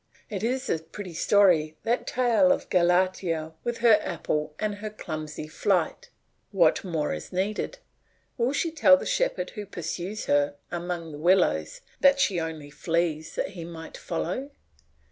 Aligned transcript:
It 0.31 0.41
is 0.41 0.67
a 0.67 0.79
pretty 0.79 1.13
story 1.13 1.75
that 1.83 2.07
tale 2.07 2.51
of 2.51 2.71
Galatea 2.71 3.53
with 3.63 3.77
her 3.85 3.99
apple 4.01 4.55
and 4.57 4.73
her 4.81 4.89
clumsy 4.89 5.47
flight. 5.47 6.09
What 6.51 6.83
more 6.83 7.13
is 7.13 7.31
needed? 7.31 7.77
Will 8.35 8.51
she 8.51 8.71
tell 8.71 8.97
the 8.97 9.05
shepherd 9.05 9.51
who 9.51 9.67
pursues 9.67 10.25
her 10.25 10.55
among 10.71 11.11
the 11.11 11.19
willows 11.19 11.81
that 11.99 12.19
she 12.19 12.39
only 12.39 12.71
flees 12.71 13.35
that 13.35 13.49
he 13.49 13.63
may 13.63 13.91
follow? 13.91 14.49